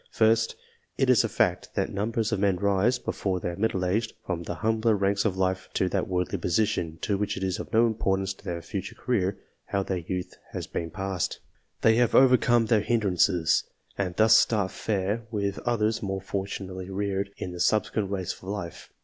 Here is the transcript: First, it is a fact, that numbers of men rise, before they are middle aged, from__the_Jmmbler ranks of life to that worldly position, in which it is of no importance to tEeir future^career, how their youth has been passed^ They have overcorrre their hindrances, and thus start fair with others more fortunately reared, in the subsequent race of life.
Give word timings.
First, 0.09 0.55
it 0.97 1.11
is 1.11 1.23
a 1.23 1.29
fact, 1.29 1.75
that 1.75 1.91
numbers 1.93 2.31
of 2.31 2.39
men 2.39 2.55
rise, 2.55 2.97
before 2.97 3.39
they 3.39 3.49
are 3.49 3.55
middle 3.55 3.85
aged, 3.85 4.13
from__the_Jmmbler 4.27 4.99
ranks 4.99 5.25
of 5.25 5.37
life 5.37 5.69
to 5.75 5.87
that 5.89 6.07
worldly 6.07 6.39
position, 6.39 6.97
in 7.07 7.19
which 7.19 7.37
it 7.37 7.43
is 7.43 7.59
of 7.59 7.71
no 7.71 7.85
importance 7.85 8.33
to 8.33 8.43
tEeir 8.45 8.61
future^career, 8.97 9.35
how 9.65 9.83
their 9.83 9.99
youth 9.99 10.33
has 10.53 10.65
been 10.65 10.89
passed^ 10.89 11.37
They 11.83 11.97
have 11.97 12.13
overcorrre 12.13 12.67
their 12.67 12.81
hindrances, 12.81 13.65
and 13.95 14.15
thus 14.15 14.35
start 14.35 14.71
fair 14.71 15.27
with 15.29 15.59
others 15.67 16.01
more 16.01 16.19
fortunately 16.19 16.89
reared, 16.89 17.29
in 17.37 17.51
the 17.51 17.59
subsequent 17.59 18.09
race 18.09 18.33
of 18.33 18.41
life. 18.41 18.89